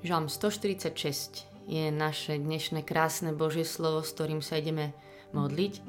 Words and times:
Žalm 0.00 0.32
146 0.32 1.44
je 1.68 1.92
naše 1.92 2.40
dnešné 2.40 2.88
krásne 2.88 3.36
Božie 3.36 3.68
slovo, 3.68 4.00
s 4.00 4.16
ktorým 4.16 4.40
sa 4.40 4.56
ideme 4.56 4.96
modliť. 5.36 5.84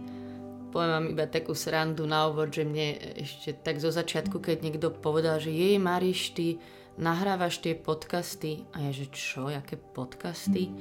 Poviem 0.76 0.91
vám 0.91 1.07
iba 1.16 1.32
takú 1.32 1.55
srandu 1.55 2.04
na 2.04 2.28
úvod, 2.28 2.52
že 2.52 2.68
mne 2.68 3.00
ešte 3.24 3.55
tak 3.55 3.79
zo 3.79 3.88
začiatku, 3.88 4.44
keď 4.44 4.68
niekto 4.68 4.92
povedal, 4.92 5.39
že 5.39 5.55
jej 5.55 5.79
Mariš, 5.79 6.36
ty 6.36 6.60
nahrávaš 7.00 7.64
tie 7.64 7.71
podcasty 7.71 8.68
a 8.75 8.84
ja, 8.84 8.92
že 8.92 9.07
čo, 9.16 9.47
aké 9.47 9.79
podcasty? 9.79 10.75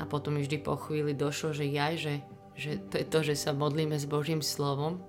A 0.00 0.08
potom 0.08 0.40
vždy 0.40 0.56
po 0.64 0.80
chvíli 0.80 1.12
došlo, 1.12 1.52
že 1.52 1.68
ja, 1.68 1.92
že, 1.92 2.24
že 2.56 2.80
to 2.88 2.96
je 2.96 3.04
to, 3.04 3.20
že 3.20 3.44
sa 3.44 3.52
modlíme 3.52 4.00
s 4.00 4.08
Božím 4.08 4.40
slovom 4.40 5.04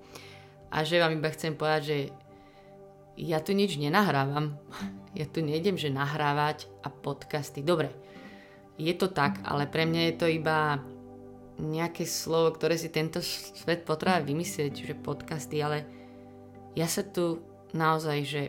a 0.68 0.84
že 0.84 1.00
vám 1.00 1.16
iba 1.16 1.32
chcem 1.32 1.56
povedať, 1.56 1.82
že 1.88 1.98
ja 3.16 3.40
tu 3.40 3.56
nič 3.56 3.80
nenahrávam. 3.80 4.60
Ja 5.12 5.28
tu 5.28 5.44
nejdem, 5.44 5.76
že 5.76 5.92
nahrávať 5.92 6.71
a 6.82 6.88
podcasty. 6.90 7.62
Dobre, 7.62 7.94
je 8.76 8.92
to 8.98 9.08
tak, 9.08 9.40
ale 9.46 9.70
pre 9.70 9.86
mňa 9.86 10.02
je 10.10 10.14
to 10.18 10.26
iba 10.28 10.82
nejaké 11.62 12.02
slovo, 12.04 12.52
ktoré 12.52 12.74
si 12.74 12.90
tento 12.90 13.22
svet 13.22 13.86
potrebuje 13.86 14.28
vymyslieť, 14.28 14.72
že 14.82 14.94
podcasty, 14.98 15.62
ale 15.62 15.86
ja 16.74 16.90
sa 16.90 17.06
tu 17.06 17.40
naozaj, 17.72 18.18
že 18.26 18.42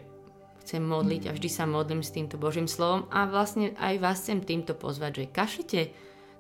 chcem 0.64 0.82
modliť 0.82 1.27
a 1.30 1.36
vždy 1.36 1.50
sa 1.52 1.68
modlím 1.68 2.02
s 2.02 2.16
týmto 2.16 2.40
Božím 2.40 2.72
slovom 2.72 3.05
a 3.12 3.27
vlastne 3.27 3.76
aj 3.77 4.00
vás 4.00 4.24
chcem 4.24 4.40
týmto 4.40 4.74
pozvať, 4.74 5.24
že 5.27 5.34
kašlite 5.36 5.82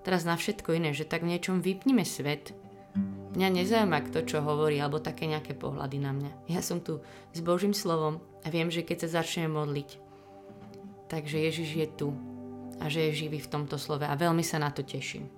teraz 0.07 0.23
na 0.23 0.39
všetko 0.39 0.79
iné, 0.79 0.95
že 0.95 1.03
tak 1.03 1.27
v 1.27 1.35
niečom 1.35 1.59
vypnime 1.59 2.07
svet, 2.07 2.55
Mňa 3.33 3.49
nezaujíma 3.49 4.13
kto 4.13 4.29
čo 4.29 4.45
hovorí, 4.45 4.77
alebo 4.77 5.01
také 5.01 5.25
nejaké 5.25 5.57
pohľady 5.57 5.97
na 5.97 6.13
mňa. 6.13 6.31
Ja 6.53 6.61
som 6.61 6.77
tu 6.77 7.01
s 7.33 7.41
Božím 7.41 7.73
slovom 7.73 8.21
a 8.45 8.53
viem, 8.53 8.69
že 8.69 8.85
keď 8.85 9.09
sa 9.09 9.25
začneme 9.25 9.49
modliť, 9.49 9.97
takže 11.13 11.37
Ježiš 11.37 11.69
je 11.77 11.87
tu 11.93 12.09
a 12.81 12.89
že 12.89 13.05
je 13.05 13.29
živý 13.29 13.37
v 13.37 13.51
tomto 13.53 13.77
slove 13.77 14.01
a 14.01 14.17
veľmi 14.17 14.41
sa 14.41 14.57
na 14.57 14.73
to 14.73 14.81
teším. 14.81 15.29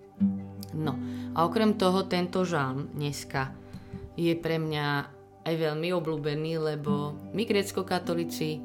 No 0.72 0.96
a 1.36 1.44
okrem 1.44 1.76
toho 1.76 2.08
tento 2.08 2.48
žalm 2.48 2.88
dneska 2.96 3.52
je 4.16 4.32
pre 4.40 4.56
mňa 4.56 4.88
aj 5.44 5.54
veľmi 5.60 5.92
obľúbený, 5.92 6.64
lebo 6.64 7.20
my 7.36 7.44
grecko-katolíci 7.44 8.64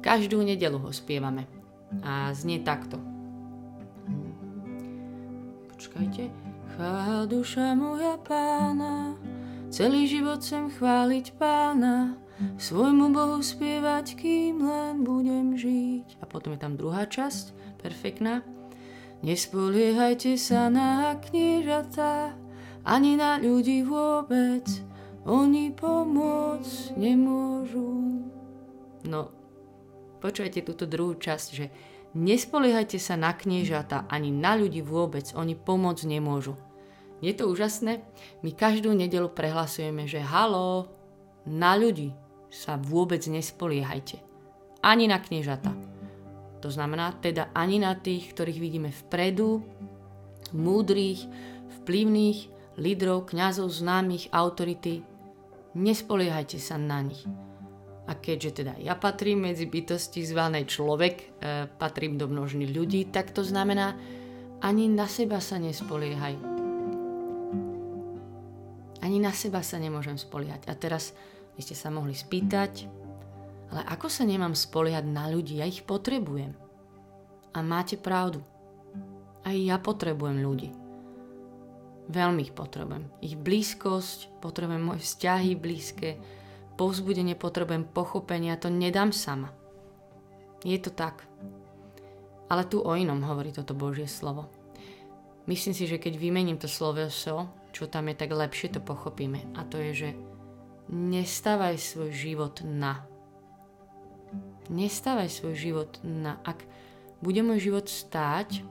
každú 0.00 0.40
nedelu 0.40 0.80
ho 0.80 0.88
spievame. 0.88 1.44
A 2.00 2.32
znie 2.32 2.64
takto. 2.64 2.96
Počkajte. 5.76 6.32
Chvál 6.74 7.28
duša 7.28 7.76
moja 7.76 8.16
pána, 8.24 9.18
celý 9.68 10.06
život 10.08 10.40
chcem 10.40 10.70
chváliť 10.70 11.34
pána, 11.36 12.14
svojmu 12.58 13.10
Bohu 13.10 13.42
spievať, 13.42 14.14
kým 14.14 14.62
len 14.62 15.02
budem 15.02 15.58
žiť. 15.58 16.22
A 16.22 16.24
potom 16.26 16.54
je 16.54 16.60
tam 16.62 16.78
druhá 16.78 17.06
časť, 17.06 17.54
perfektná. 17.82 18.46
Nespoliehajte 19.26 20.38
sa 20.38 20.70
na 20.70 21.18
kniežatá, 21.18 22.38
ani 22.86 23.18
na 23.18 23.42
ľudí 23.42 23.82
vôbec, 23.82 24.62
oni 25.26 25.74
pomôcť 25.74 26.94
nemôžu. 26.94 28.22
No, 29.02 29.34
počujete 30.22 30.62
túto 30.62 30.86
druhú 30.86 31.18
časť, 31.18 31.48
že 31.50 31.74
nespoliehajte 32.14 33.02
sa 33.02 33.18
na 33.18 33.34
kniežata 33.34 34.06
ani 34.06 34.30
na 34.30 34.54
ľudí 34.54 34.86
vôbec, 34.86 35.26
oni 35.34 35.58
pomôcť 35.58 36.06
nemôžu. 36.06 36.54
Je 37.18 37.34
to 37.34 37.50
úžasné? 37.50 38.06
My 38.46 38.54
každú 38.54 38.94
nedelu 38.94 39.26
prehlasujeme, 39.26 40.06
že 40.06 40.22
halo, 40.22 40.86
na 41.42 41.74
ľudí 41.74 42.14
sa 42.48 42.80
vôbec 42.80 43.20
nespoliehajte. 43.28 44.20
Ani 44.80 45.06
na 45.06 45.20
kniežata. 45.20 45.72
To 46.58 46.68
znamená 46.68 47.14
teda 47.22 47.54
ani 47.54 47.78
na 47.78 47.94
tých, 47.94 48.34
ktorých 48.34 48.58
vidíme 48.58 48.90
vpredu, 48.90 49.62
múdrych, 50.52 51.22
vplyvných, 51.82 52.38
lídrov, 52.80 53.30
kňazov, 53.30 53.70
známych, 53.70 54.32
autority. 54.34 55.04
Nespoliehajte 55.78 56.58
sa 56.58 56.80
na 56.80 57.04
nich. 57.04 57.22
A 58.08 58.16
keďže 58.16 58.64
teda 58.64 58.80
ja 58.80 58.96
patrím 58.96 59.44
medzi 59.52 59.68
bytosti 59.68 60.24
zvanej 60.24 60.64
človek, 60.64 61.14
e, 61.20 61.24
patrím 61.68 62.16
do 62.16 62.24
množných 62.24 62.72
ľudí, 62.72 63.12
tak 63.12 63.36
to 63.36 63.44
znamená, 63.44 63.92
ani 64.64 64.88
na 64.88 65.04
seba 65.04 65.38
sa 65.44 65.60
nespoliehaj 65.60 66.58
ani 69.08 69.24
na 69.24 69.32
seba 69.32 69.64
sa 69.64 69.80
nemôžem 69.80 70.18
spoliehať. 70.18 70.68
A 70.68 70.76
teraz 70.76 71.16
by 71.58 71.60
ste 71.66 71.74
sa 71.74 71.90
mohli 71.90 72.14
spýtať, 72.14 72.86
ale 73.74 73.82
ako 73.90 74.06
sa 74.06 74.22
nemám 74.22 74.54
spoliehať 74.54 75.04
na 75.10 75.26
ľudí? 75.26 75.58
Ja 75.58 75.66
ich 75.66 75.82
potrebujem. 75.82 76.54
A 77.52 77.58
máte 77.60 77.98
pravdu. 77.98 78.40
Aj 79.42 79.52
ja 79.52 79.76
potrebujem 79.82 80.38
ľudí. 80.38 80.70
Veľmi 82.08 82.48
ich 82.48 82.54
potrebujem. 82.56 83.10
Ich 83.20 83.36
blízkosť, 83.36 84.40
potrebujem 84.40 84.80
moje 84.80 85.04
vzťahy 85.04 85.52
blízke, 85.58 86.16
povzbudenie 86.80 87.36
potrebujem 87.36 87.84
pochopenia, 87.84 88.56
to 88.56 88.72
nedám 88.72 89.12
sama. 89.12 89.52
Je 90.64 90.78
to 90.80 90.88
tak. 90.94 91.26
Ale 92.48 92.64
tu 92.64 92.80
o 92.80 92.92
inom 92.96 93.20
hovorí 93.26 93.52
toto 93.52 93.76
Božie 93.76 94.08
slovo. 94.08 94.48
Myslím 95.44 95.76
si, 95.76 95.84
že 95.84 96.00
keď 96.00 96.16
vymením 96.16 96.56
to 96.56 96.70
slovo 96.70 97.04
so, 97.12 97.48
čo 97.74 97.90
tam 97.90 98.08
je, 98.08 98.16
tak 98.16 98.32
lepšie 98.32 98.72
to 98.72 98.80
pochopíme. 98.80 99.52
A 99.56 99.64
to 99.68 99.76
je, 99.76 99.92
že 99.92 100.08
nestávaj 100.88 101.76
svoj 101.76 102.10
život 102.12 102.64
na. 102.64 103.04
Nestávaj 104.68 105.28
svoj 105.32 105.54
život 105.56 105.92
na. 106.04 106.40
Ak 106.44 106.64
bude 107.20 107.40
môj 107.44 107.72
život 107.72 107.86
stáť 107.88 108.64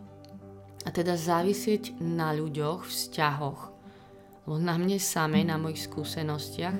a 0.85 0.89
teda 0.93 1.17
závisieť 1.17 1.97
na 2.01 2.33
ľuďoch, 2.33 2.85
vzťahoch, 2.85 3.61
lebo 4.47 4.57
na 4.61 4.79
mne 4.79 4.97
samej, 4.97 5.43
na 5.45 5.59
mojich 5.59 5.85
skúsenostiach, 5.89 6.77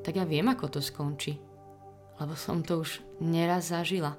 tak 0.00 0.16
ja 0.16 0.24
viem, 0.24 0.46
ako 0.48 0.78
to 0.78 0.80
skončí. 0.80 1.36
Lebo 2.20 2.36
som 2.36 2.60
to 2.60 2.84
už 2.84 3.00
neraz 3.20 3.72
zažila. 3.72 4.16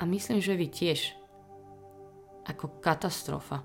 A 0.00 0.02
myslím, 0.08 0.40
že 0.40 0.56
vy 0.56 0.66
tiež. 0.72 1.14
Ako 2.48 2.80
katastrofa. 2.82 3.62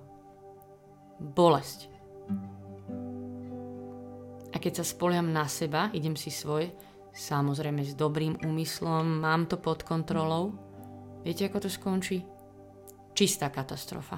Bolesť. 1.17 1.96
A 4.57 4.63
keď 4.63 4.81
sa 4.81 4.89
spoliam 4.89 5.29
na 5.29 5.45
seba, 5.45 5.93
idem 5.93 6.17
si 6.17 6.33
svoje, 6.33 6.73
samozrejme 7.13 7.85
s 7.85 7.93
dobrým 7.93 8.41
úmyslom, 8.41 9.21
mám 9.21 9.45
to 9.45 9.61
pod 9.61 9.85
kontrolou, 9.85 10.57
viete 11.21 11.45
ako 11.45 11.61
to 11.61 11.69
skončí? 11.69 12.25
Čistá 13.13 13.53
katastrofa. 13.53 14.17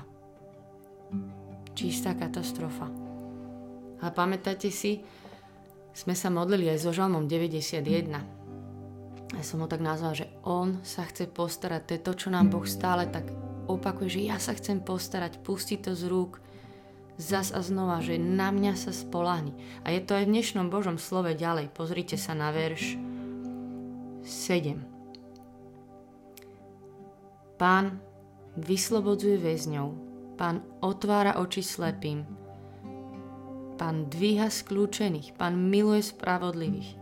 Čistá 1.76 2.16
katastrofa. 2.16 2.88
A 4.00 4.16
pamätáte 4.16 4.72
si, 4.72 5.04
sme 5.92 6.16
sa 6.16 6.32
modlili 6.32 6.72
aj 6.72 6.88
so 6.88 6.96
Žalmom 6.96 7.28
91. 7.28 9.36
Ja 9.36 9.44
som 9.44 9.60
ho 9.60 9.68
tak 9.68 9.84
nazval, 9.84 10.24
že 10.24 10.32
on 10.48 10.80
sa 10.88 11.04
chce 11.04 11.28
postarať. 11.28 11.84
To 11.84 11.92
je 11.92 12.02
to, 12.08 12.14
čo 12.16 12.28
nám 12.32 12.48
Boh 12.48 12.64
stále 12.64 13.12
tak 13.12 13.28
opakuje, 13.68 14.08
že 14.08 14.32
ja 14.32 14.40
sa 14.40 14.56
chcem 14.56 14.80
postarať, 14.80 15.44
pustiť 15.44 15.84
to 15.84 16.00
z 16.00 16.08
rúk, 16.08 16.40
zas 17.20 17.52
a 17.52 17.60
znova, 17.60 18.00
že 18.00 18.16
na 18.16 18.48
mňa 18.50 18.80
sa 18.80 18.96
spolahni. 18.96 19.52
A 19.84 19.92
je 19.92 20.00
to 20.00 20.16
aj 20.16 20.24
v 20.24 20.40
dnešnom 20.40 20.72
Božom 20.72 20.96
slove 20.96 21.36
ďalej. 21.36 21.68
Pozrite 21.76 22.16
sa 22.16 22.32
na 22.32 22.56
verš 22.56 22.96
7. 24.24 24.80
Pán 27.60 28.00
vyslobodzuje 28.56 29.36
väzňov, 29.36 29.88
pán 30.40 30.64
otvára 30.80 31.36
oči 31.44 31.60
slepým, 31.60 32.24
pán 33.76 34.08
dvíha 34.08 34.48
skľúčených, 34.48 35.36
pán 35.36 35.60
miluje 35.60 36.00
spravodlivých, 36.08 36.96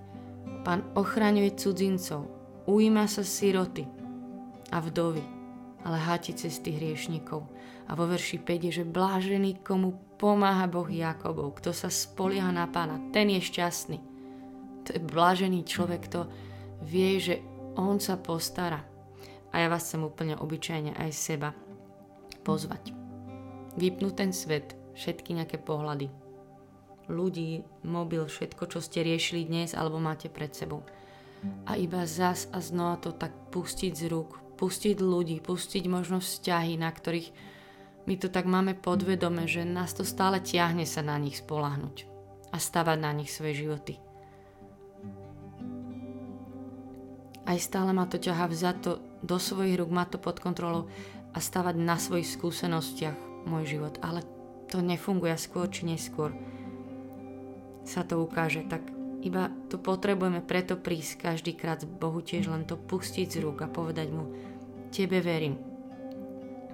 pán 0.66 0.82
ochraňuje 0.98 1.54
cudzincov, 1.62 2.26
ujíma 2.66 3.06
sa 3.06 3.22
siroty 3.22 3.86
a 4.74 4.82
vdovy, 4.82 5.37
ale 5.88 6.04
háti 6.04 6.36
cesty 6.36 6.76
hriešnikov. 6.76 7.48
A 7.88 7.96
vo 7.96 8.04
verši 8.04 8.44
5 8.44 8.68
je, 8.68 8.72
že 8.84 8.84
blážený, 8.84 9.64
komu 9.64 9.96
pomáha 10.20 10.68
Boh 10.68 10.92
Jakobov, 10.92 11.56
kto 11.64 11.72
sa 11.72 11.88
spolieha 11.88 12.52
na 12.52 12.68
pána, 12.68 13.00
ten 13.16 13.32
je 13.32 13.40
šťastný. 13.40 14.00
To 14.84 14.90
je 14.92 15.00
blážený 15.00 15.64
človek, 15.64 16.12
kto 16.12 16.28
vie, 16.84 17.16
že 17.24 17.40
on 17.80 18.04
sa 18.04 18.20
postará. 18.20 18.84
A 19.56 19.64
ja 19.64 19.72
vás 19.72 19.88
chcem 19.88 20.04
úplne 20.04 20.36
obyčajne 20.36 21.00
aj 21.00 21.12
seba 21.16 21.56
pozvať. 22.44 22.92
Vypnúť 23.80 24.14
ten 24.20 24.32
svet, 24.36 24.76
všetky 25.00 25.40
nejaké 25.40 25.56
pohľady. 25.56 26.12
Ľudí, 27.08 27.64
mobil, 27.88 28.28
všetko, 28.28 28.68
čo 28.68 28.84
ste 28.84 29.08
riešili 29.08 29.48
dnes 29.48 29.72
alebo 29.72 30.04
máte 30.04 30.28
pred 30.28 30.52
sebou. 30.52 30.84
A 31.64 31.80
iba 31.80 32.04
zas 32.04 32.52
a 32.52 32.60
znova 32.60 33.00
to 33.00 33.16
tak 33.16 33.32
pustiť 33.56 33.96
z 33.96 34.04
rúk, 34.12 34.47
pustiť 34.58 34.98
ľudí, 34.98 35.38
pustiť 35.40 35.86
možno 35.86 36.18
vzťahy, 36.18 36.76
na 36.82 36.90
ktorých 36.90 37.30
my 38.08 38.16
to 38.18 38.32
tak 38.32 38.48
máme 38.48 38.74
podvedome, 38.74 39.46
že 39.46 39.68
nás 39.68 39.94
to 39.94 40.08
stále 40.08 40.40
tiahne 40.42 40.88
sa 40.88 41.04
na 41.04 41.20
nich 41.20 41.44
spolahnuť 41.44 42.08
a 42.50 42.58
stavať 42.58 42.98
na 42.98 43.12
nich 43.12 43.30
svoje 43.30 43.68
životy. 43.68 44.00
Aj 47.48 47.56
stále 47.60 47.96
ma 47.96 48.04
to 48.08 48.20
ťahá 48.20 48.48
vzato 48.52 49.00
do 49.24 49.38
svojich 49.40 49.80
rúk, 49.80 49.92
má 49.92 50.04
to 50.04 50.20
pod 50.20 50.40
kontrolou 50.44 50.92
a 51.32 51.40
stavať 51.40 51.76
na 51.80 51.96
svojich 51.96 52.28
skúsenostiach 52.28 53.48
môj 53.48 53.78
život. 53.78 53.96
Ale 54.04 54.24
to 54.68 54.84
nefunguje 54.84 55.36
skôr 55.40 55.72
či 55.72 55.88
neskôr 55.88 56.36
sa 57.88 58.04
to 58.04 58.20
ukáže, 58.20 58.68
tak 58.68 58.84
iba 59.24 59.48
tu 59.72 59.80
potrebujeme 59.80 60.44
preto 60.44 60.76
prísť 60.76 61.32
každý 61.32 61.56
krát 61.56 61.88
Bohu 61.88 62.20
tiež 62.20 62.52
len 62.52 62.68
to 62.68 62.76
pustiť 62.76 63.32
z 63.32 63.40
rúk 63.40 63.64
a 63.64 63.72
povedať 63.72 64.12
mu, 64.12 64.28
tebe 64.90 65.20
verím, 65.22 65.58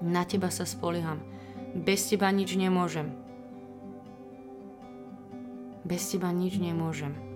na 0.03 0.27
teba 0.27 0.51
sa 0.51 0.67
spolieham, 0.67 1.23
bez 1.73 2.05
teba 2.11 2.29
nič 2.29 2.53
nemôžem. 2.59 3.09
Bez 5.83 6.11
teba 6.11 6.31
nič 6.31 6.59
nemôžem. 6.59 7.32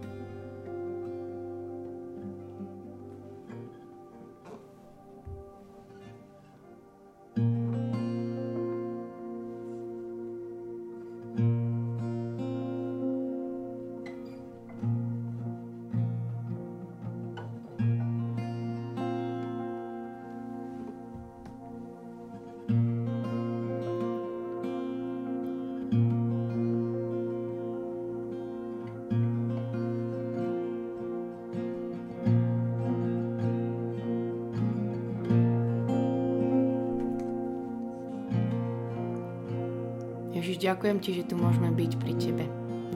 Ďakujem 40.57 40.98
ti, 41.06 41.13
že 41.13 41.30
tu 41.30 41.38
môžeme 41.38 41.69
byť 41.69 41.92
pri 42.01 42.13
tebe. 42.18 42.45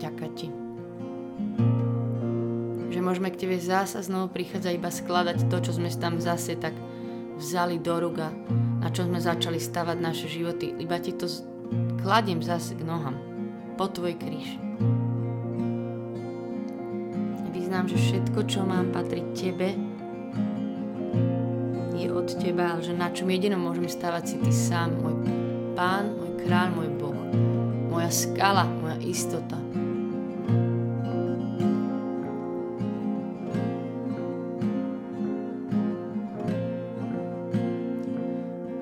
Ďakujem 0.02 0.34
ti. 0.34 0.48
Že 2.90 3.00
môžeme 3.06 3.30
k 3.30 3.40
tebe 3.46 3.62
zase 3.62 4.02
znovu 4.02 4.34
prichádzať 4.34 4.74
iba 4.74 4.90
skladať 4.90 5.46
to, 5.46 5.58
čo 5.62 5.78
sme 5.78 5.94
tam 5.94 6.18
zase 6.18 6.58
tak 6.58 6.74
vzali 7.38 7.78
do 7.78 8.02
ruga, 8.02 8.34
na 8.82 8.90
čo 8.90 9.06
sme 9.06 9.22
začali 9.22 9.62
stavať 9.62 9.98
naše 10.02 10.26
životy. 10.26 10.74
Iba 10.74 10.98
ti 10.98 11.14
to 11.14 11.30
kladiem 12.02 12.42
zase 12.42 12.74
k 12.74 12.82
nohám. 12.82 13.14
Po 13.78 13.86
tvoj 13.86 14.18
kríž. 14.18 14.58
Vyznám, 17.54 17.86
že 17.88 17.98
všetko, 18.02 18.40
čo 18.50 18.66
mám, 18.66 18.90
patrí 18.90 19.22
tebe, 19.38 19.78
je 21.94 22.10
od 22.10 22.26
teba, 22.42 22.74
ale 22.74 22.82
že 22.82 22.98
na 22.98 23.14
čom 23.14 23.30
jedinom 23.30 23.62
môžem 23.62 23.86
stavať 23.86 24.24
si 24.26 24.36
ty 24.42 24.50
sám, 24.50 24.98
môj 24.98 25.22
pán, 25.78 26.18
môj 26.18 26.42
kráľ, 26.42 26.68
môj 26.74 26.91
skala, 28.12 28.68
moja 28.68 29.00
istota. 29.00 29.58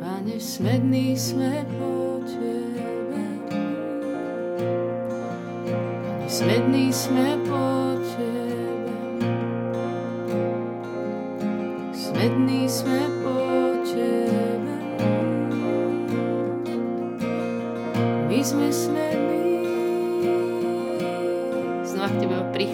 Pane, 0.02 0.36
smedný 0.42 1.14
sme 1.14 1.64
po 1.78 2.20
Tebe. 2.26 3.24
Pane, 6.04 6.28
smedný 6.28 6.90
sme 6.90 7.38
po 7.46 7.49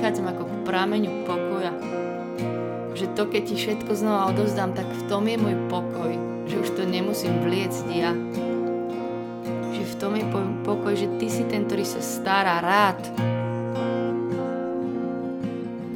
prichádzam 0.06 0.38
ako 0.38 0.46
k 0.46 0.54
prameňu 0.69 1.12
pokoja. 1.25 1.74
Že 2.94 3.06
to, 3.18 3.25
keď 3.25 3.42
ti 3.42 3.56
všetko 3.57 3.90
znova 3.98 4.30
odozdám, 4.30 4.78
tak 4.78 4.86
v 4.86 5.02
tom 5.10 5.25
je 5.25 5.34
môj 5.34 5.57
pokoj. 5.66 6.13
Že 6.46 6.56
už 6.62 6.69
to 6.78 6.84
nemusím 6.86 7.42
vliecť 7.42 7.86
ja. 7.90 8.13
Že 9.74 9.81
v 9.81 9.96
tom 9.98 10.13
je 10.13 10.25
pokoj, 10.62 10.94
že 10.94 11.10
ty 11.18 11.25
si 11.25 11.42
ten, 11.50 11.66
ktorý 11.66 11.81
sa 11.90 12.06
stará 12.06 12.62
rád. 12.62 13.02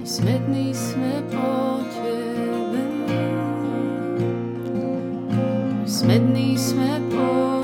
Smedný 0.01 0.73
sme 0.73 1.21
po 1.29 1.85
tebe. 1.93 2.81
Smedný 5.85 6.57
sme 6.57 6.97
po 7.13 7.29
tebe. 7.29 7.58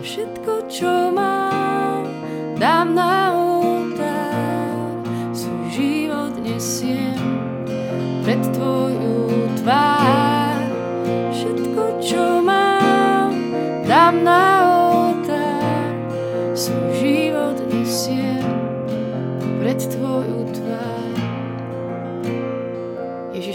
Všetko, 0.00 0.52
čo 0.72 1.12
mám, 1.12 2.08
dám 2.56 2.96
na 2.96 3.17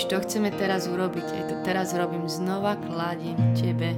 Ježiš, 0.04 0.20
to 0.20 0.28
chceme 0.28 0.52
teraz 0.52 0.84
urobiť. 0.92 1.24
Aj 1.32 1.44
to 1.48 1.56
teraz 1.64 1.96
robím 1.96 2.28
znova, 2.28 2.76
kladiem 2.76 3.40
Tebe 3.56 3.96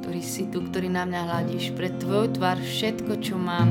ktorý 0.00 0.24
si 0.24 0.48
tu, 0.48 0.64
ktorý 0.64 0.88
na 0.88 1.04
mňa 1.04 1.20
hľadíš, 1.28 1.76
pre 1.76 1.92
Tvoju 1.92 2.40
tvár 2.40 2.56
všetko, 2.56 3.20
čo 3.20 3.36
mám. 3.36 3.68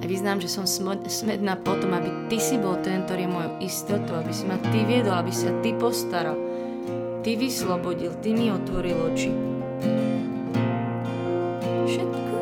A 0.00 0.04
vyznám, 0.08 0.40
že 0.40 0.48
som 0.48 0.64
smedná 0.64 1.60
potom, 1.60 1.92
aby 1.92 2.32
Ty 2.32 2.40
si 2.40 2.56
bol 2.56 2.80
ten, 2.80 3.04
ktorý 3.04 3.28
je 3.28 3.30
mojou 3.30 3.52
istotou, 3.60 4.16
aby 4.16 4.32
si 4.32 4.48
ma 4.48 4.56
Ty 4.56 4.82
viedol, 4.88 5.14
aby 5.20 5.30
sa 5.30 5.52
Ty 5.60 5.76
postaral. 5.76 6.34
Ty 7.20 7.30
vyslobodil, 7.36 8.18
Ty 8.24 8.30
mi 8.32 8.48
otvoril 8.50 8.96
oči. 9.12 9.30
Všetko 11.86 12.32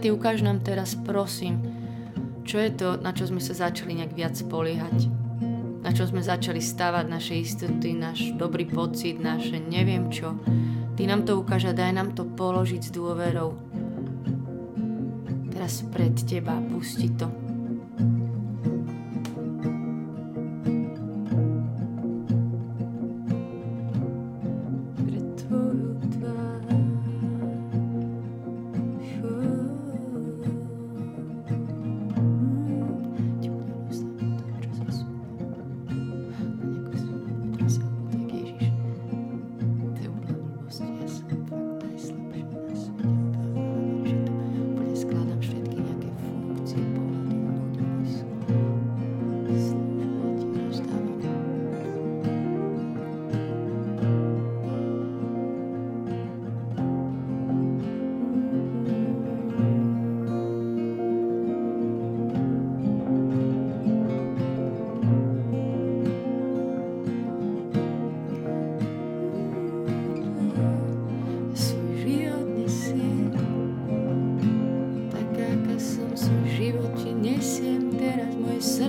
Ty 0.00 0.16
ukáž 0.16 0.40
nám 0.40 0.64
teraz, 0.64 0.96
prosím, 0.96 1.60
čo 2.48 2.56
je 2.56 2.72
to, 2.72 2.96
na 3.04 3.12
čo 3.12 3.28
sme 3.28 3.36
sa 3.36 3.52
začali 3.52 4.00
nejak 4.00 4.16
viac 4.16 4.32
spoliehať. 4.32 5.12
Na 5.84 5.92
čo 5.92 6.08
sme 6.08 6.24
začali 6.24 6.56
stavať 6.56 7.04
naše 7.04 7.36
istoty, 7.36 7.92
náš 7.92 8.32
dobrý 8.40 8.64
pocit, 8.64 9.20
naše 9.20 9.60
neviem 9.60 10.08
čo. 10.08 10.40
Ty 10.96 11.02
nám 11.04 11.28
to 11.28 11.36
ukáž 11.36 11.68
a 11.68 11.76
daj 11.76 11.92
nám 11.92 12.16
to 12.16 12.24
položiť 12.24 12.88
s 12.88 12.90
dôverou. 12.96 13.60
Teraz 15.52 15.84
pred 15.92 16.16
Teba 16.16 16.56
pusti 16.72 17.12
to. 17.12 17.49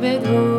Tebe 0.00 0.57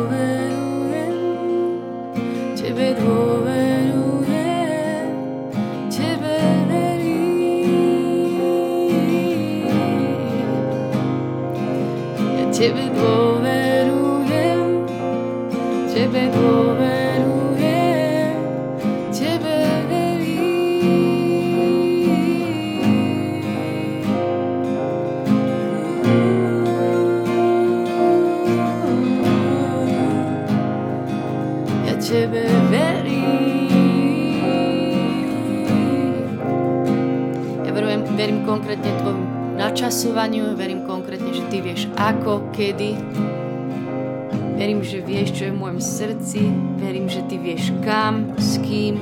kedy. 42.60 42.92
Verím, 44.60 44.84
že 44.84 45.00
vieš, 45.00 45.32
čo 45.32 45.48
je 45.48 45.52
v 45.56 45.60
môjom 45.64 45.80
srdci. 45.80 46.44
Verím, 46.76 47.08
že 47.08 47.24
Ty 47.24 47.40
vieš 47.40 47.72
kam, 47.80 48.36
s 48.36 48.60
kým. 48.60 49.00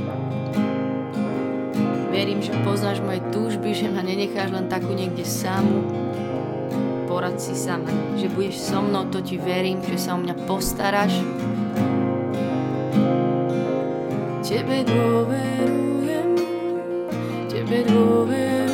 Verím, 2.15 2.39
že 2.39 2.55
poznáš 2.63 3.03
moje 3.03 3.19
túžby, 3.35 3.75
že 3.75 3.91
ma 3.91 4.07
nenecháš 4.07 4.55
len 4.55 4.71
takú 4.71 4.95
niekde 4.95 5.27
samú. 5.27 5.91
Porad 7.11 7.43
si 7.43 7.59
sama, 7.59 7.91
že 8.15 8.31
budeš 8.31 8.63
so 8.63 8.79
mnou, 8.79 9.11
to 9.11 9.19
Ti 9.19 9.35
verím, 9.43 9.83
že 9.83 9.99
sa 9.99 10.15
o 10.15 10.23
mňa 10.23 10.35
postaráš. 10.47 11.19
Tebe 14.47 14.87
dôverujem, 14.87 16.31
Tebe 17.51 17.79
dôverujem. 17.91 18.68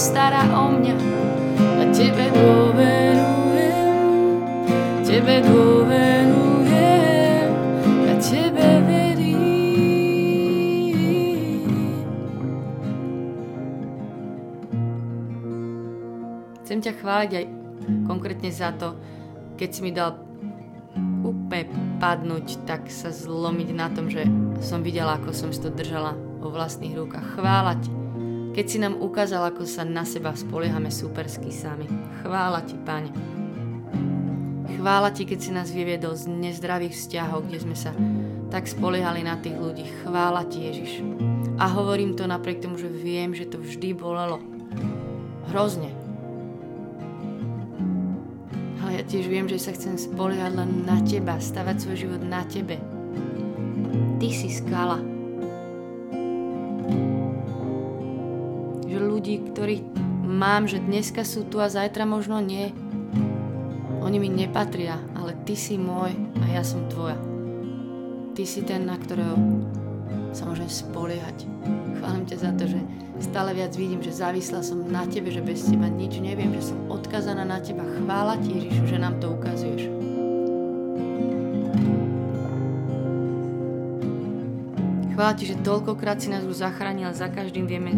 Sa 0.00 0.16
postará 0.16 0.48
o 0.56 0.80
mňa. 0.80 0.96
Ja 1.60 1.84
Tebe 1.92 2.32
dôverujem, 2.32 3.76
Tebe 5.04 5.44
dôverujem, 5.44 7.48
ja 8.08 8.14
Tebe 8.16 8.68
Chcem 16.64 16.78
ťa 16.80 16.92
chváliť 17.02 17.32
aj 17.36 17.46
konkrétne 18.08 18.50
za 18.54 18.72
to, 18.72 18.96
keď 19.60 19.68
si 19.68 19.80
mi 19.84 19.92
dal 19.92 20.16
úplne 21.20 21.68
padnúť, 22.00 22.64
tak 22.64 22.88
sa 22.88 23.12
zlomiť 23.12 23.68
na 23.76 23.92
tom, 23.92 24.08
že 24.08 24.24
som 24.64 24.80
videla, 24.80 25.20
ako 25.20 25.36
som 25.36 25.52
si 25.52 25.60
to 25.60 25.68
držala 25.68 26.16
vo 26.40 26.48
vlastných 26.48 26.96
rukách. 26.96 27.36
Chvála 27.36 27.76
ti. 27.84 27.99
Keď 28.50 28.66
si 28.66 28.82
nám 28.82 28.98
ukázal, 28.98 29.46
ako 29.46 29.62
sa 29.62 29.86
na 29.86 30.02
seba 30.02 30.34
spoliehame 30.34 30.90
supersky 30.90 31.54
sami. 31.54 31.86
Chvála 32.22 32.66
ti, 32.66 32.74
Pane. 32.82 33.10
Chvála 34.74 35.14
ti, 35.14 35.22
keď 35.22 35.38
si 35.38 35.50
nás 35.54 35.70
vyviedol 35.70 36.18
z 36.18 36.26
nezdravých 36.26 36.96
vzťahov, 36.96 37.46
kde 37.46 37.58
sme 37.62 37.76
sa 37.78 37.94
tak 38.50 38.66
spoliehali 38.66 39.22
na 39.22 39.38
tých 39.38 39.54
ľudí. 39.54 39.86
Chvála 40.02 40.48
ti, 40.50 40.66
Ježiš. 40.66 41.04
A 41.62 41.70
hovorím 41.70 42.18
to 42.18 42.26
napriek 42.26 42.58
tomu, 42.64 42.74
že 42.80 42.90
viem, 42.90 43.36
že 43.36 43.46
to 43.46 43.62
vždy 43.62 43.94
bolelo. 43.94 44.42
Hrozne. 45.54 45.94
Ale 48.82 48.98
ja 48.98 49.02
tiež 49.06 49.30
viem, 49.30 49.46
že 49.46 49.62
sa 49.62 49.76
chcem 49.76 49.94
spoliehať 49.94 50.58
len 50.58 50.88
na 50.88 50.98
teba, 51.06 51.38
stavať 51.38 51.76
svoj 51.86 51.96
život 52.08 52.22
na 52.24 52.42
tebe. 52.48 52.82
Ty 54.18 54.28
si 54.32 54.50
skala. 54.50 55.09
Že 58.90 58.98
ľudí, 58.98 59.34
ktorých 59.54 59.86
mám, 60.26 60.66
že 60.66 60.82
dneska 60.82 61.22
sú 61.22 61.46
tu 61.46 61.62
a 61.62 61.70
zajtra 61.70 62.02
možno 62.02 62.42
nie, 62.42 62.74
oni 64.02 64.18
mi 64.18 64.26
nepatria, 64.26 64.98
ale 65.14 65.38
ty 65.46 65.54
si 65.54 65.78
môj 65.78 66.10
a 66.42 66.44
ja 66.50 66.66
som 66.66 66.82
tvoja. 66.90 67.14
Ty 68.34 68.42
si 68.42 68.66
ten, 68.66 68.90
na 68.90 68.98
ktorého 68.98 69.38
sa 70.34 70.42
môžem 70.50 70.66
spoliehať. 70.66 71.46
Chválim 72.02 72.26
ťa 72.26 72.36
za 72.42 72.50
to, 72.58 72.66
že 72.66 72.80
stále 73.22 73.54
viac 73.54 73.70
vidím, 73.78 74.02
že 74.02 74.10
závisla 74.10 74.66
som 74.66 74.82
na 74.82 75.06
tebe, 75.06 75.30
že 75.30 75.44
bez 75.44 75.70
teba 75.70 75.86
nič 75.86 76.18
neviem, 76.18 76.50
že 76.58 76.74
som 76.74 76.78
odkazaná 76.90 77.46
na 77.46 77.62
teba. 77.62 77.86
Chvála 78.02 78.42
ti, 78.42 78.58
Ježišu, 78.58 78.90
že 78.90 78.98
nám 78.98 79.22
to 79.22 79.30
ukazuješ. 79.38 80.00
chvála 85.20 85.36
Ti, 85.36 85.52
že 85.52 85.60
toľkokrát 85.60 86.16
si 86.16 86.32
nás 86.32 86.48
už 86.48 86.64
zachránil 86.64 87.12
za 87.12 87.28
každým 87.28 87.68
vieme 87.68 87.92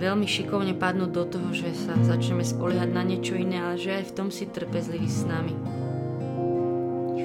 veľmi 0.00 0.24
šikovne 0.24 0.72
padnúť 0.72 1.10
do 1.12 1.24
toho, 1.28 1.48
že 1.52 1.76
sa 1.76 1.92
začneme 2.00 2.40
spoliehať 2.40 2.88
na 2.88 3.04
niečo 3.04 3.36
iné, 3.36 3.60
ale 3.60 3.76
že 3.76 4.00
aj 4.00 4.04
v 4.08 4.14
tom 4.16 4.28
si 4.32 4.48
trpezlivý 4.48 5.04
s 5.04 5.28
nami. 5.28 5.52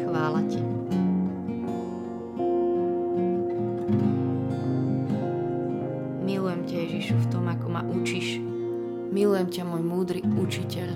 Chvála 0.04 0.42
Ti. 0.52 0.62
Milujem 6.28 6.62
ťa, 6.68 6.76
Ježišu, 6.84 7.16
v 7.16 7.28
tom, 7.32 7.48
ako 7.48 7.68
ma 7.72 7.82
učíš. 7.88 8.44
Milujem 9.16 9.48
ťa, 9.48 9.64
môj 9.64 9.80
múdry 9.80 10.20
učiteľ. 10.28 10.92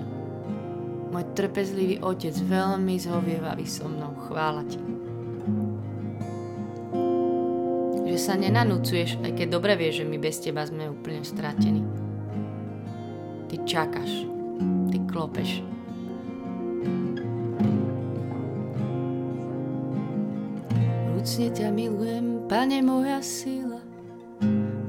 Môj 1.15 1.25
trpezlivý 1.31 2.03
otec, 2.03 2.36
veľmi 2.36 3.00
zhovievavý 3.00 3.63
so 3.63 3.88
mnou. 3.88 4.12
Chvála 4.27 4.67
Ti. 4.67 5.08
Sa 8.19 8.35
nenanúcuješ, 8.35 9.23
aj 9.23 9.31
keď 9.31 9.47
dobre 9.47 9.79
vieš, 9.79 10.03
že 10.03 10.05
my 10.05 10.19
bez 10.19 10.43
Teba 10.43 10.61
sme 10.67 10.91
úplne 10.91 11.23
stratení. 11.23 11.81
Ty 13.47 13.55
čakáš. 13.63 14.11
Ty 14.91 14.97
klopeš. 15.07 15.63
Vrúcne 21.09 21.47
ťa 21.49 21.73
milujem, 21.73 22.43
Pane 22.45 22.83
moja 22.83 23.23
sila. 23.23 23.79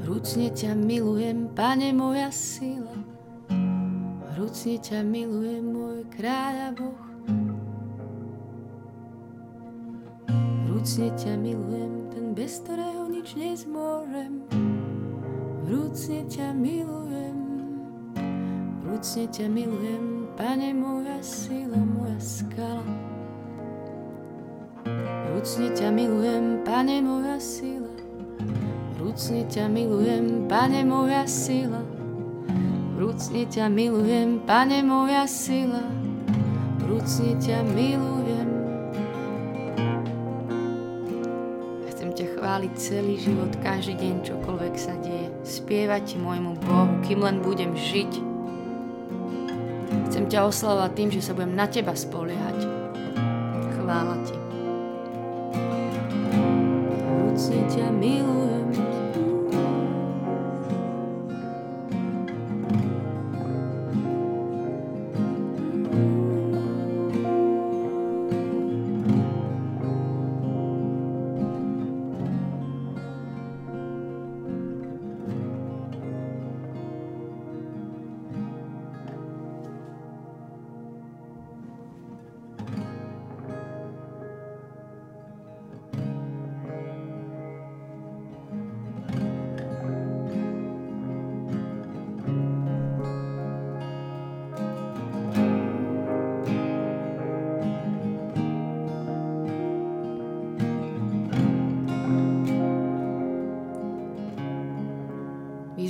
Vrúcne 0.04 0.50
ťa 0.50 0.74
milujem, 0.76 1.48
Pane 1.54 1.94
moja 1.96 2.28
sila. 2.34 2.92
Vrúcne 4.36 4.76
ťa 4.82 5.06
milujem, 5.06 5.64
môj 5.70 6.02
kráľ 6.12 6.54
a 6.66 6.70
Boh. 6.74 7.02
Vrúcne 10.66 11.08
ťa 11.14 11.38
milujem, 11.40 12.10
ten 12.12 12.34
bez 12.36 12.60
ktorého 12.66 12.99
nič 13.30 13.38
nezmôžem. 13.38 14.42
Vrúcne 15.62 16.26
ťa 16.26 16.50
milujem, 16.50 17.38
vrúcne 18.82 19.24
ťa 19.30 19.46
milujem, 19.46 20.26
Pane 20.34 20.74
moja 20.74 21.22
sila, 21.22 21.78
moja 21.78 22.18
skala. 22.18 22.96
Vrúcne 25.30 25.70
ťa 25.70 25.94
milujem, 25.94 26.66
Pane 26.66 26.98
moja 27.06 27.38
sila, 27.38 27.94
vrúcne 28.98 29.46
ťa 29.46 29.64
milujem, 29.70 30.50
Pane 30.50 30.82
moja 30.82 31.22
sila. 31.30 31.86
Vrúcne 32.98 33.46
ťa 33.46 33.70
milujem, 33.70 34.42
Pane 34.42 34.82
moja 34.82 35.30
sila, 35.30 35.86
vrúcne 36.82 37.38
ťa 37.38 37.62
milujem. 37.62 38.19
Chváliť 42.60 42.76
celý 42.76 43.16
život, 43.16 43.48
každý 43.64 43.96
deň, 43.96 44.14
čokoľvek 44.20 44.74
sa 44.76 44.92
deje. 45.00 45.32
Spievať 45.48 46.12
ti 46.12 46.16
môjmu 46.20 46.60
Bohu, 46.60 46.92
kým 47.08 47.24
len 47.24 47.40
budem 47.40 47.72
žiť. 47.72 48.12
Chcem 50.12 50.28
ťa 50.28 50.44
oslavovať 50.44 50.92
tým, 50.92 51.08
že 51.08 51.24
sa 51.24 51.32
budem 51.32 51.56
na 51.56 51.64
teba 51.64 51.96
spoliehať. 51.96 52.60
Chvála 53.80 54.20
ti. 54.28 54.39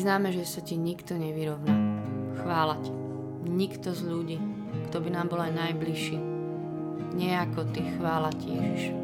Vyznáme, 0.00 0.32
že 0.32 0.48
sa 0.48 0.64
ti 0.64 0.80
nikto 0.80 1.12
nevyrovná. 1.20 1.76
Chvála 2.40 2.80
ti. 2.80 2.88
Nikto 3.44 3.92
z 3.92 4.00
ľudí, 4.08 4.40
kto 4.88 4.96
by 4.96 5.12
nám 5.12 5.28
bol 5.28 5.44
aj 5.44 5.52
najbližší. 5.52 6.16
Nie 7.12 7.36
ty, 7.68 7.84
chvála 8.00 8.32
ti, 8.32 8.48
Ježiš. 8.48 8.99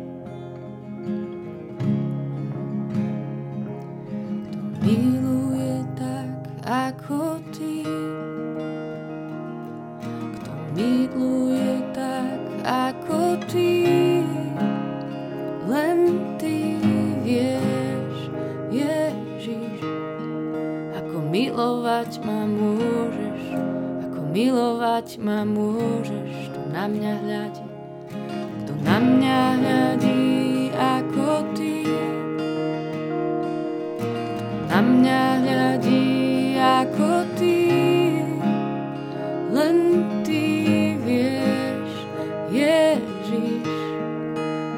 Milovať 21.96 22.20
ma 22.28 22.44
môžeš, 22.44 23.42
ako 24.04 24.20
milovať 24.28 25.08
ma 25.16 25.48
môžeš, 25.48 26.52
kto 26.52 26.60
na 26.68 26.84
mňa 26.92 27.12
hľadí, 27.24 27.64
kto 28.60 28.72
na 28.84 28.96
mňa 29.00 29.40
hľadí 29.56 30.28
ako 30.76 31.28
ty. 31.56 31.88
Kto 33.96 34.56
na 34.68 34.78
mňa 34.84 35.24
hľadí 35.40 36.04
ako 36.60 37.12
ty, 37.40 37.64
len 39.56 39.76
ty 40.20 40.44
vieš, 41.00 41.90
Ježiš, 42.52 43.64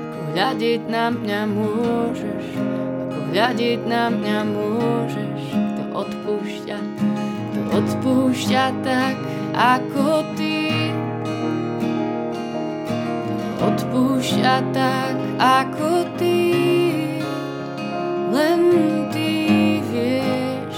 ako 0.06 0.20
hľadiť 0.38 0.82
na 0.86 1.10
mňa 1.10 1.40
môžeš, 1.50 2.46
ako 3.10 3.18
hľadiť 3.34 3.80
na 3.90 4.06
mňa 4.06 4.38
môžeš, 4.54 5.27
odpúšťa 7.78 8.66
tak, 8.82 9.16
ako 9.54 10.26
ty. 10.34 10.90
Odpúšťa 13.62 14.56
tak, 14.74 15.14
ako 15.38 15.90
ty. 16.18 16.38
Len 18.34 18.60
ty 19.14 19.30
vieš, 19.86 20.76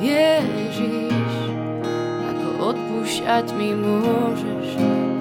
Ježiš, 0.00 1.32
ako 2.32 2.48
odpúšťať 2.72 3.46
mi 3.52 3.70
môžeš, 3.76 4.68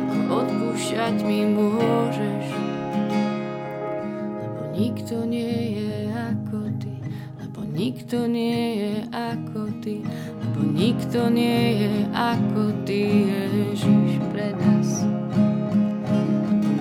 ako 0.07 0.31
odpúšťať 0.47 1.15
mi 1.27 1.43
môžeš. 1.43 2.45
Lebo 4.31 4.63
nikto 4.71 5.15
nie 5.27 5.59
je 5.75 5.95
ako 6.07 6.59
ty, 6.79 6.93
lebo 7.43 7.59
nikto 7.67 8.17
nie 8.31 8.63
je 8.79 8.93
ako 9.11 9.66
ty, 9.87 10.03
lebo 10.43 10.59
nikto 10.75 11.31
nie 11.31 11.79
je 11.79 11.91
ako 12.11 12.83
ty, 12.83 13.01
Ježiš, 13.31 14.19
pre 14.35 14.51
nás. 14.59 15.07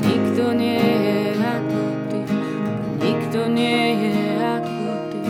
Nikto 0.02 0.50
nie 0.50 0.82
je 0.82 1.20
ako 1.38 1.82
ty, 2.10 2.20
nikto 2.98 3.40
nie 3.46 3.82
je 3.94 4.18
ako 4.42 4.90
ty, 5.14 5.22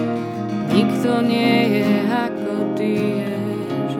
nikto 0.73 1.11
nie 1.21 1.57
je 1.69 1.89
ako 2.09 2.55
ty, 2.81 2.91
Ježiš. 2.97 3.93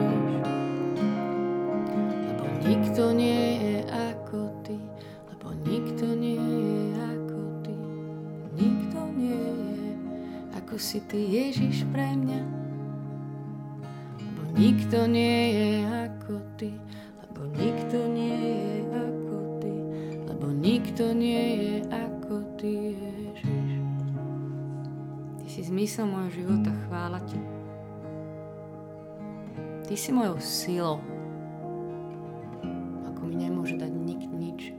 Lebo 2.25 2.45
nikto 2.65 3.03
nie 3.13 3.45
je 3.61 3.77
ako 3.85 4.39
ty, 4.65 4.77
lebo 5.29 5.47
nikto 5.69 6.05
nie 6.17 6.41
je 6.41 6.81
ako 6.97 7.39
ty, 7.61 7.75
nikto 8.57 8.99
nie 9.13 9.37
je 9.37 9.93
ako 10.57 10.75
si 10.81 10.97
ty, 11.05 11.21
Ježiš, 11.21 11.85
pre 11.93 12.17
mňa. 12.17 12.56
Nikto 14.57 15.05
nie 15.05 15.53
je 15.53 15.71
ako 15.85 16.41
ty, 16.57 16.73
lebo 17.21 17.45
nikto 17.53 18.09
nie 18.09 18.41
je 18.41 18.89
ako 18.89 19.37
ty, 19.61 19.73
lebo 20.25 20.49
nikto 20.49 21.13
nie 21.13 21.45
je 21.61 21.75
ako 21.93 22.35
ty, 22.57 22.97
Ježiš. 22.97 23.71
Ty 25.37 25.45
si 25.45 25.61
zmysel 25.61 26.09
môjho 26.09 26.41
života, 26.41 26.73
chvála 26.89 27.21
ti. 27.29 27.37
Ty 29.85 29.93
si 29.93 30.09
mojou 30.09 30.41
silou, 30.41 31.05
ako 33.05 33.29
mi 33.29 33.37
nemôže 33.37 33.77
dať 33.77 33.93
nik 33.93 34.25
nič. 34.25 34.73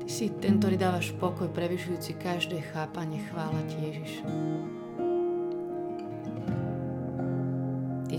Ty 0.00 0.08
si 0.08 0.32
ten, 0.40 0.56
ktorý 0.56 0.80
dávaš 0.80 1.12
pokoj, 1.20 1.52
prevyšujúci 1.52 2.16
každé 2.16 2.64
chápanie. 2.72 3.20
Chvála 3.28 3.60
Ti, 3.68 3.76
Ježiš. 3.84 4.24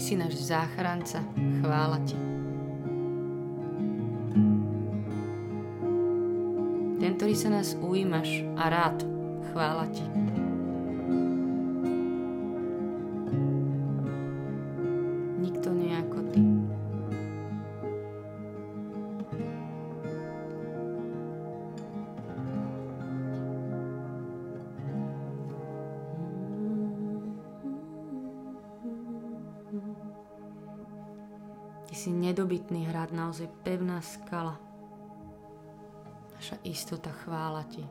Si 0.09 0.17
náš 0.17 0.41
záchranca. 0.41 1.21
Chvála 1.61 2.01
Ti. 2.01 2.17
Ten, 6.97 7.11
ktorý 7.13 7.37
sa 7.37 7.53
nás 7.53 7.77
ujímaš 7.77 8.41
a 8.57 8.73
rád. 8.73 9.05
Chvála 9.53 9.85
Ti. 9.93 10.28
Si 31.99 32.15
nedobytný 32.15 32.87
hrad, 32.87 33.11
naozaj 33.11 33.51
pevná 33.67 33.99
skala. 33.99 34.55
Naša 36.31 36.55
istota 36.63 37.11
chvála 37.11 37.67
ti. 37.67 37.83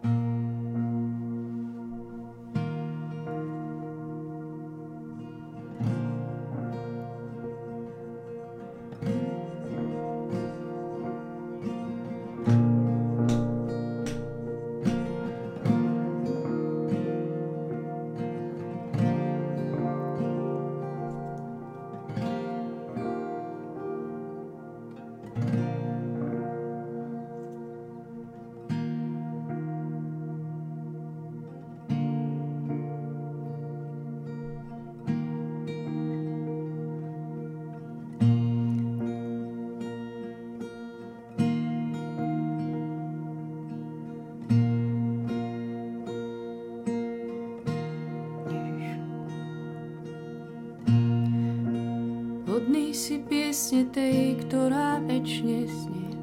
Piesne 53.58 53.90
tej, 53.90 54.38
ktorá 54.46 55.02
večne 55.02 55.66
snie. 55.66 56.14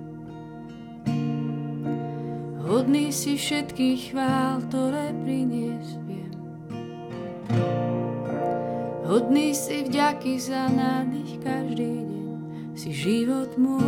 Hodný 2.63 3.11
si 3.11 3.35
všetkých 3.35 4.15
chvál, 4.15 4.63
ktoré 4.71 5.11
priniesť. 5.19 5.99
Hodný 9.03 9.51
si 9.51 9.83
vďaky 9.83 10.39
za 10.39 10.71
nádych 10.71 11.43
každý 11.43 12.07
deň, 12.07 12.39
si 12.71 12.95
život 12.95 13.51
môj. 13.59 13.83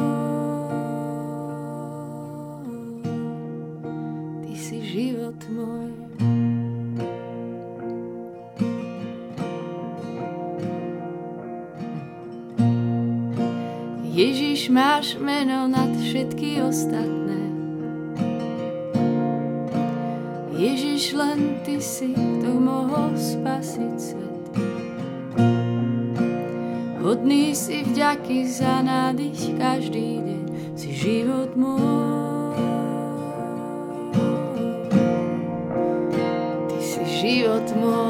Ty 4.43 4.53
si 4.59 4.77
život 4.83 5.39
môj. 5.47 5.76
Ježiš, 14.57 14.73
máš 14.73 15.13
meno 15.21 15.69
nad 15.69 15.93
všetky 16.01 16.65
ostatné. 16.65 17.41
Ježiš, 20.57 21.13
len 21.13 21.61
Ty 21.61 21.77
si, 21.77 22.09
kto 22.17 22.57
mohol 22.57 23.13
spasiť 23.13 23.93
svet. 24.01 24.43
Hodný 27.05 27.53
si 27.53 27.85
vďaky 27.85 28.49
za 28.49 28.81
nádych 28.81 29.61
každý 29.61 30.25
deň, 30.25 30.45
si 30.73 30.89
život 30.89 31.53
môj. 31.53 32.57
Ty 36.65 36.79
si 36.81 37.03
život 37.05 37.67
môj, 37.77 38.06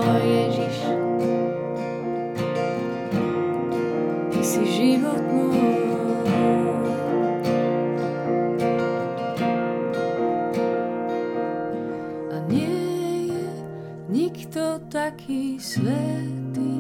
svetý, 15.78 16.74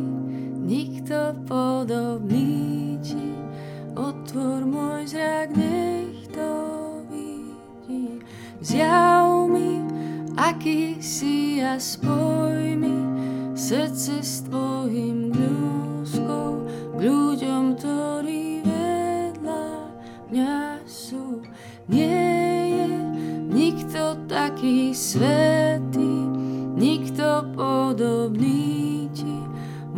nikto 0.65 1.37
podobný 1.45 2.97
ti. 3.05 3.29
Otvor 3.93 4.65
môj 4.65 5.13
zrak, 5.13 5.53
nech 5.53 6.25
to 6.33 6.49
vidí. 7.13 8.25
Zjav 8.61 9.45
mi, 9.53 9.85
aký 10.33 10.97
si 10.97 11.61
a 11.61 11.77
spoj 11.77 12.73
mi 12.73 12.97
srdce 13.53 14.21
s 14.21 14.41
tvojim 14.49 15.29
gnúskou 15.29 16.65
k 16.97 16.99
ľuďom, 17.01 17.77
ktorí 17.77 18.65
vedľa 18.65 19.65
mňa 20.33 20.57
sú. 20.89 21.45
Nie 21.85 22.25
je 22.65 22.89
nikto 23.45 24.17
taký 24.25 24.93
svetý, 24.93 25.56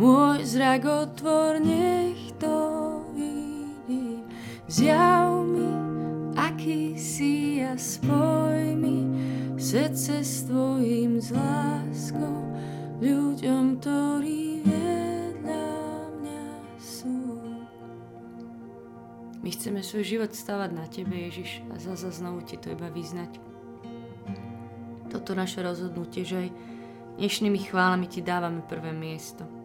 Môj 0.00 0.48
zrak 0.48 0.88
otvor, 0.88 1.60
nech 1.60 2.32
to 2.40 2.56
vidí. 3.12 4.24
Zjav 4.64 5.44
mi, 5.44 5.68
aký 6.40 6.96
si 6.96 7.60
a 7.60 7.76
spoj 7.76 8.80
mi 8.80 9.04
srdce 9.60 10.24
s 10.24 10.48
tvojim 10.48 11.20
s 11.20 11.36
láskou 11.36 12.48
ľuďom, 13.04 13.76
ktorí 13.76 14.64
vedľa 14.64 15.68
mňa 16.16 16.44
sú. 16.80 17.36
My 19.44 19.52
chceme 19.52 19.84
svoj 19.84 20.16
život 20.16 20.32
stavať 20.32 20.70
na 20.72 20.88
Tebe, 20.88 21.28
Ježiš, 21.28 21.60
a 21.68 21.76
zase 21.76 22.08
znovu 22.08 22.40
Ti 22.40 22.56
to 22.56 22.72
iba 22.72 22.88
vyznať. 22.88 23.36
Toto 25.12 25.36
naše 25.36 25.60
rozhodnutie, 25.60 26.24
že 26.24 26.48
aj 26.48 26.50
Dnešnými 27.20 27.68
chválami 27.68 28.08
ti 28.08 28.24
dávame 28.24 28.64
prvé 28.64 28.96
miesto. 28.96 29.59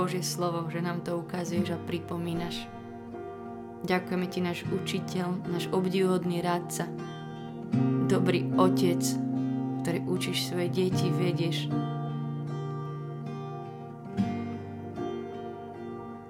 Božie 0.00 0.24
slovo, 0.24 0.64
že 0.72 0.80
nám 0.80 1.04
to 1.04 1.20
ukazuješ 1.20 1.76
a 1.76 1.82
pripomínaš. 1.84 2.64
Ďakujeme 3.84 4.26
ti, 4.32 4.40
náš 4.40 4.64
učiteľ, 4.64 5.44
náš 5.52 5.68
obdivhodný 5.76 6.40
rádca, 6.40 6.88
dobrý 8.08 8.48
otec, 8.56 8.96
ktorý 9.84 10.00
učíš 10.08 10.48
svoje 10.48 10.72
deti, 10.72 11.12
vedieš. 11.12 11.68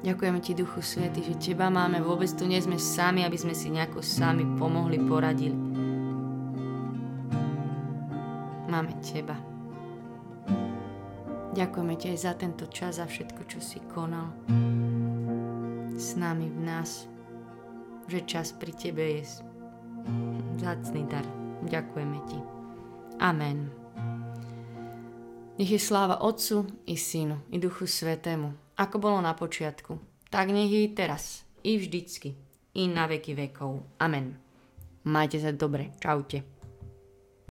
Ďakujeme 0.02 0.42
ti, 0.42 0.50
Duchu 0.59 0.83
Svety, 0.83 1.22
že 1.22 1.38
teba 1.38 1.70
máme, 1.70 2.02
vôbec 2.02 2.26
tu 2.35 2.50
nie 2.50 2.59
sme 2.59 2.74
sami, 2.74 3.22
aby 3.22 3.38
sme 3.38 3.54
si 3.54 3.70
nejako 3.70 4.02
sami 4.02 4.42
pomohli, 4.59 4.98
poradili. 4.98 5.54
Máme 8.66 8.98
teba. 8.98 9.38
Ďakujeme 11.50 11.94
ti 11.98 12.14
aj 12.14 12.18
za 12.18 12.32
tento 12.38 12.70
čas, 12.70 13.02
za 13.02 13.06
všetko, 13.06 13.40
čo 13.50 13.58
si 13.58 13.82
konal 13.90 14.30
s 16.00 16.16
nami 16.16 16.48
v 16.48 16.60
nás 16.64 17.10
že 18.10 18.26
čas 18.26 18.50
pri 18.50 18.74
tebe 18.74 19.22
je 19.22 19.22
zácný 20.58 21.06
dar. 21.06 21.22
Ďakujeme 21.62 22.18
ti. 22.26 22.38
Amen. 23.22 23.70
Nech 25.54 25.70
je 25.70 25.78
sláva 25.78 26.18
Otcu 26.26 26.66
i 26.90 26.98
Synu 26.98 27.46
i 27.54 27.62
Duchu 27.62 27.86
Svetému, 27.86 28.74
ako 28.74 28.96
bolo 28.98 29.22
na 29.22 29.36
počiatku, 29.36 30.26
tak 30.26 30.50
nech 30.50 30.72
je 30.72 30.80
i 30.82 30.90
teraz, 30.90 31.46
i 31.62 31.78
vždycky, 31.78 32.34
i 32.74 32.90
na 32.90 33.06
veky 33.06 33.36
vekov. 33.38 33.86
Amen. 34.02 34.34
Majte 35.06 35.38
sa 35.38 35.54
dobre. 35.54 35.94
Čaute. 36.02 36.60